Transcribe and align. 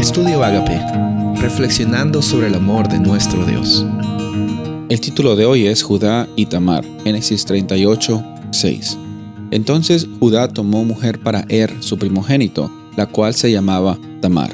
Estudio 0.00 0.42
Agape, 0.42 0.80
reflexionando 1.42 2.22
sobre 2.22 2.46
el 2.46 2.54
amor 2.54 2.88
de 2.88 2.98
nuestro 2.98 3.44
Dios. 3.44 3.84
El 4.88 4.98
título 4.98 5.36
de 5.36 5.44
hoy 5.44 5.66
es 5.66 5.82
Judá 5.82 6.26
y 6.36 6.46
Tamar, 6.46 6.86
Génesis 7.04 7.44
38, 7.44 8.24
6. 8.50 8.98
Entonces 9.50 10.08
Judá 10.18 10.48
tomó 10.48 10.86
mujer 10.86 11.20
para 11.20 11.44
Er, 11.50 11.70
su 11.80 11.98
primogénito, 11.98 12.72
la 12.96 13.04
cual 13.04 13.34
se 13.34 13.52
llamaba 13.52 13.98
Tamar. 14.22 14.50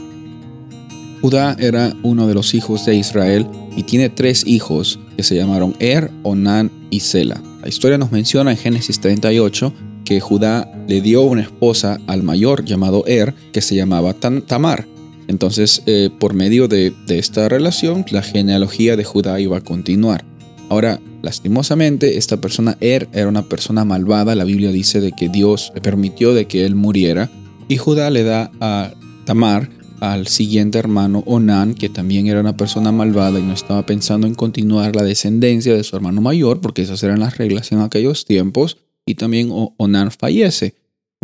Judá 1.22 1.54
era 1.60 1.94
uno 2.02 2.26
de 2.26 2.34
los 2.34 2.52
hijos 2.52 2.84
de 2.84 2.96
Israel 2.96 3.46
y 3.76 3.84
tiene 3.84 4.08
tres 4.08 4.44
hijos 4.48 4.98
que 5.16 5.22
se 5.22 5.36
llamaron 5.36 5.76
Er, 5.78 6.10
Onán 6.24 6.72
y 6.90 7.00
Sela. 7.00 7.40
La 7.62 7.68
historia 7.68 7.98
nos 7.98 8.10
menciona 8.10 8.50
en 8.50 8.56
Génesis 8.56 8.98
38 8.98 9.72
que 10.04 10.18
Judá 10.18 10.68
le 10.88 11.00
dio 11.00 11.22
una 11.22 11.42
esposa 11.42 12.00
al 12.08 12.24
mayor 12.24 12.64
llamado 12.64 13.04
Er, 13.06 13.32
que 13.52 13.60
se 13.60 13.76
llamaba 13.76 14.12
Tamar. 14.12 14.95
Entonces, 15.28 15.82
eh, 15.86 16.10
por 16.18 16.34
medio 16.34 16.68
de, 16.68 16.94
esta 17.08 17.48
relación, 17.48 18.04
la 18.10 18.22
genealogía 18.22 18.96
de 18.96 19.04
Judá 19.04 19.40
iba 19.40 19.58
a 19.58 19.60
continuar. 19.60 20.24
Ahora, 20.68 21.00
lastimosamente, 21.22 22.16
esta 22.16 22.40
persona 22.40 22.76
Er 22.80 23.08
era 23.12 23.28
una 23.28 23.48
persona 23.48 23.84
malvada. 23.84 24.34
La 24.34 24.44
Biblia 24.44 24.72
dice 24.72 25.00
de 25.00 25.12
que 25.12 25.28
Dios 25.28 25.72
le 25.74 25.80
permitió 25.80 26.34
de 26.34 26.46
que 26.46 26.64
él 26.64 26.74
muriera. 26.74 27.30
Y 27.68 27.76
Judá 27.76 28.10
le 28.10 28.22
da 28.22 28.50
a 28.60 28.92
Tamar 29.24 29.70
al 30.00 30.26
siguiente 30.26 30.78
hermano 30.78 31.22
Onán, 31.26 31.74
que 31.74 31.88
también 31.88 32.26
era 32.26 32.40
una 32.40 32.56
persona 32.56 32.92
malvada 32.92 33.38
y 33.38 33.42
no 33.42 33.52
estaba 33.52 33.84
pensando 33.86 34.26
en 34.26 34.34
continuar 34.34 34.94
la 34.94 35.02
descendencia 35.02 35.74
de 35.74 35.84
su 35.84 35.96
hermano 35.96 36.20
mayor, 36.20 36.60
porque 36.60 36.82
esas 36.82 37.02
eran 37.02 37.20
las 37.20 37.38
reglas 37.38 37.72
en 37.72 37.80
aquellos 37.80 38.24
tiempos 38.24 38.78
y 39.06 39.14
también 39.14 39.50
Onan 39.78 40.10
fallece. 40.10 40.74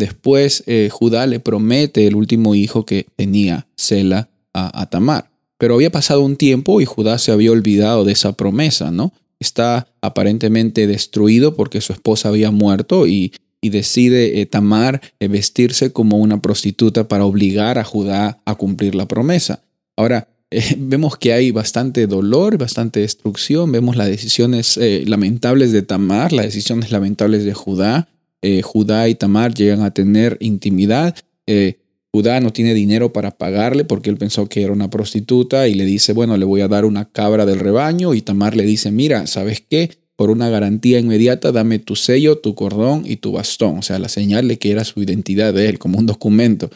Después 0.02 0.64
eh, 0.66 0.88
Judá 0.90 1.28
le 1.28 1.38
promete 1.38 2.08
el 2.08 2.16
último 2.16 2.56
hijo 2.56 2.84
que 2.84 3.06
tenía, 3.14 3.68
Sela, 3.76 4.30
a, 4.52 4.90
Tamar. 4.90 5.30
Pero 5.58 5.76
había 5.76 5.92
pasado 5.92 6.22
un 6.22 6.34
tiempo 6.34 6.80
y 6.80 6.86
Judá 6.86 7.18
se 7.18 7.30
había 7.30 7.52
olvidado 7.52 8.04
de 8.04 8.10
esa 8.10 8.32
promesa, 8.32 8.90
¿no? 8.90 9.12
Está 9.38 9.86
aparentemente 10.00 10.88
destruido 10.88 11.54
porque 11.54 11.80
su 11.80 11.92
esposa 11.92 12.30
había 12.30 12.50
muerto 12.50 13.06
y, 13.06 13.32
decide 13.62 14.40
eh, 14.40 14.46
Tamar 14.46 15.00
eh, 15.20 15.28
vestirse 15.28 15.92
como 15.92 16.16
una 16.16 16.42
prostituta 16.42 17.06
para 17.06 17.24
obligar 17.24 17.78
a 17.78 17.84
Judá 17.84 18.40
a 18.44 18.56
cumplir 18.56 18.96
la 18.96 19.06
promesa. 19.06 19.62
Ahora, 19.96 20.26
vemos 20.78 21.16
que 21.16 21.32
hay 21.32 21.52
bastante 21.52 22.08
dolor, 22.08 22.58
bastante 22.58 22.98
destrucción, 22.98 23.70
vemos 23.70 23.96
las 23.96 24.08
decisiones 24.08 24.80
lamentables 25.06 25.70
de 25.70 25.82
Tamar, 25.82 26.32
las 26.32 26.46
decisiones 26.46 26.90
lamentables 26.90 27.44
de 27.44 27.54
Judá. 27.54 28.08
Eh, 28.42 28.62
Judá 28.62 29.08
y 29.08 29.14
Tamar 29.14 29.54
llegan 29.54 29.82
a 29.82 29.92
tener 29.92 30.36
intimidad. 30.40 31.16
Eh, 31.46 31.78
Judá 32.12 32.40
no 32.40 32.52
tiene 32.52 32.74
dinero 32.74 33.12
para 33.12 33.30
pagarle 33.30 33.84
porque 33.84 34.10
él 34.10 34.18
pensó 34.18 34.48
que 34.48 34.62
era 34.62 34.72
una 34.72 34.90
prostituta 34.90 35.68
y 35.68 35.74
le 35.74 35.84
dice, 35.84 36.12
bueno, 36.12 36.36
le 36.36 36.44
voy 36.44 36.60
a 36.60 36.68
dar 36.68 36.84
una 36.84 37.06
cabra 37.06 37.46
del 37.46 37.60
rebaño 37.60 38.14
y 38.14 38.22
Tamar 38.22 38.54
le 38.54 38.64
dice, 38.64 38.90
mira, 38.90 39.26
¿sabes 39.26 39.64
qué? 39.68 39.90
Por 40.16 40.30
una 40.30 40.50
garantía 40.50 40.98
inmediata, 40.98 41.52
dame 41.52 41.78
tu 41.78 41.96
sello, 41.96 42.38
tu 42.38 42.54
cordón 42.54 43.04
y 43.06 43.16
tu 43.16 43.32
bastón. 43.32 43.78
O 43.78 43.82
sea, 43.82 43.98
la 43.98 44.08
señal 44.08 44.46
de 44.48 44.58
que 44.58 44.70
era 44.70 44.84
su 44.84 45.02
identidad 45.02 45.54
de 45.54 45.68
él, 45.68 45.78
como 45.78 45.98
un 45.98 46.06
documento. 46.06 46.70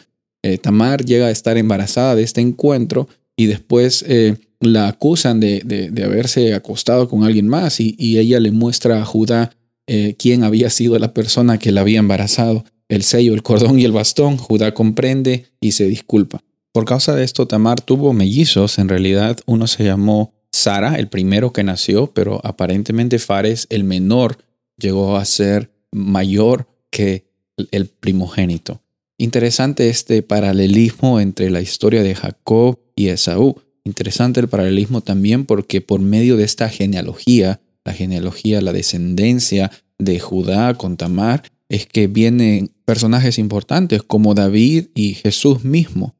Tamar 0.61 1.03
llega 1.03 1.27
a 1.27 1.31
estar 1.31 1.57
embarazada 1.57 2.15
de 2.15 2.23
este 2.23 2.39
encuentro 2.39 3.09
y 3.37 3.45
después 3.45 4.03
eh, 4.07 4.35
la 4.59 4.87
acusan 4.87 5.39
de, 5.39 5.93
haberse 6.03 6.53
acostado 6.55 7.07
con 7.07 7.23
alguien 7.23 7.47
más 7.47 7.79
y, 7.79 7.95
ella 8.17 8.39
le 8.39 8.51
muestra 8.51 8.99
a 8.99 9.05
Judá 9.05 9.51
eh, 9.87 10.15
quién 10.17 10.43
había 10.43 10.69
sido 10.69 10.99
la 10.99 11.13
persona 11.13 11.57
que 11.57 11.71
la 11.71 11.81
había 11.81 11.99
embarazado, 11.99 12.65
el 12.89 13.03
sello, 13.03 13.33
el 13.33 13.43
cordón 13.43 13.79
y 13.79 13.85
el 13.85 13.91
bastón. 13.91 14.37
Judá 14.37 14.73
comprende 14.73 15.47
y 15.59 15.71
se 15.71 15.85
disculpa. 15.85 16.43
Por 16.71 16.85
causa 16.85 17.15
de 17.15 17.23
esto, 17.23 17.47
Tamar 17.47 17.81
tuvo 17.81 18.13
mellizos. 18.13 18.77
En 18.77 18.89
realidad, 18.89 19.39
uno 19.45 19.65
se 19.67 19.83
llamó 19.83 20.33
Sara, 20.51 20.95
el 20.95 21.07
primero 21.07 21.51
que 21.51 21.63
nació, 21.63 22.13
pero 22.13 22.39
aparentemente 22.43 23.19
Fares, 23.19 23.67
el 23.69 23.83
menor, 23.83 24.37
llegó 24.77 25.17
a 25.17 25.25
ser 25.25 25.71
mayor 25.91 26.67
que 26.91 27.25
el 27.71 27.87
primogénito. 27.87 28.81
Interesante 29.17 29.89
este 29.89 30.21
paralelismo 30.21 31.19
entre 31.19 31.49
la 31.49 31.61
historia 31.61 32.03
de 32.03 32.13
Jacob 32.13 32.79
y 32.95 33.07
Esaú. 33.07 33.61
Interesante 33.83 34.39
el 34.39 34.47
paralelismo 34.47 35.01
también 35.01 35.45
porque 35.45 35.81
por 35.81 35.99
medio 35.99 36.37
de 36.37 36.43
esta 36.43 36.69
genealogía, 36.69 37.59
la 37.87 37.93
genealogía, 37.93 38.61
la 38.61 38.73
descendencia 38.73 39.71
de 39.97 40.19
Judá 40.19 40.73
con 40.73 40.97
Tamar, 40.97 41.43
es 41.69 41.85
que 41.85 42.07
vienen 42.07 42.69
personajes 42.83 43.39
importantes 43.39 44.03
como 44.03 44.33
David 44.33 44.87
y 44.93 45.13
Jesús 45.13 45.63
mismo. 45.63 46.13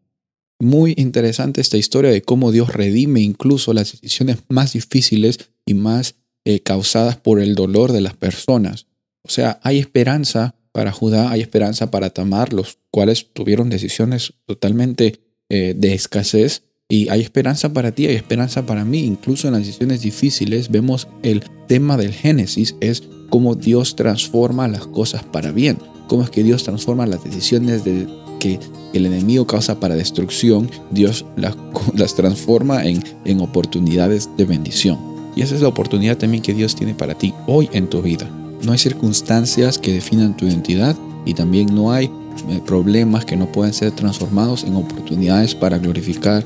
Muy 0.59 0.93
interesante 0.95 1.59
esta 1.59 1.77
historia 1.77 2.09
de 2.09 2.21
cómo 2.21 2.53
Dios 2.53 2.73
redime 2.73 3.19
incluso 3.19 3.73
las 3.73 3.91
decisiones 3.91 4.37
más 4.47 4.73
difíciles 4.73 5.39
y 5.65 5.73
más 5.73 6.15
eh, 6.45 6.61
causadas 6.61 7.17
por 7.17 7.41
el 7.41 7.53
dolor 7.53 7.91
de 7.91 8.01
las 8.01 8.15
personas. 8.15 8.87
O 9.23 9.29
sea, 9.29 9.59
hay 9.61 9.77
esperanza 9.77 10.55
para 10.71 10.93
Judá, 10.93 11.31
hay 11.31 11.41
esperanza 11.41 11.91
para 11.91 12.11
Tamar, 12.11 12.53
los 12.53 12.79
cuales 12.91 13.27
tuvieron 13.33 13.69
decisiones 13.69 14.35
totalmente 14.45 15.19
eh, 15.49 15.73
de 15.75 15.93
escasez. 15.93 16.63
Y 16.89 17.09
hay 17.09 17.19
esperanza 17.19 17.73
para 17.73 17.91
ti, 17.91 18.05
hay 18.05 18.15
esperanza 18.15 18.65
para 18.65 18.85
mí. 18.85 19.03
Incluso 19.03 19.47
en 19.47 19.55
las 19.55 19.65
decisiones 19.65 20.01
difíciles 20.03 20.71
vemos 20.71 21.09
el 21.21 21.43
tema 21.67 21.97
del 21.97 22.13
Génesis, 22.13 22.75
es 22.79 23.03
cómo 23.29 23.55
Dios 23.55 23.97
transforma 23.97 24.69
las 24.69 24.87
cosas 24.87 25.21
para 25.25 25.51
bien. 25.51 25.77
Cómo 26.07 26.23
es 26.23 26.29
que 26.29 26.43
Dios 26.43 26.63
transforma 26.63 27.05
las 27.05 27.25
decisiones 27.25 27.83
de, 27.83 28.07
que 28.39 28.57
el 28.93 29.05
enemigo 29.05 29.45
causa 29.45 29.81
para 29.81 29.95
destrucción, 29.95 30.71
Dios 30.89 31.25
las, 31.35 31.57
transforma 32.15 32.85
en, 32.85 33.03
en 33.25 33.41
oportunidades 33.41 34.29
de 34.37 34.45
bendición. 34.45 34.97
Y 35.35 35.41
esa 35.41 35.55
es 35.55 35.61
la 35.61 35.67
oportunidad 35.67 36.17
también 36.17 36.41
que 36.41 36.53
Dios 36.53 36.73
tiene 36.73 36.93
para 36.93 37.15
ti 37.15 37.33
hoy 37.47 37.69
en 37.73 37.89
tu 37.89 38.01
vida. 38.01 38.29
No 38.63 38.71
hay 38.71 38.77
circunstancias 38.77 39.77
que 39.77 39.91
definan 39.91 40.37
tu 40.37 40.45
identidad 40.45 40.95
y 41.25 41.33
también 41.33 41.75
no 41.75 41.91
hay 41.91 42.05
eh, 42.05 42.61
problemas 42.65 43.25
que 43.25 43.35
no 43.35 43.51
pueden 43.51 43.73
ser 43.73 43.91
transformados 43.91 44.63
en 44.63 44.77
oportunidades 44.77 45.53
para 45.53 45.79
glorificar 45.79 46.45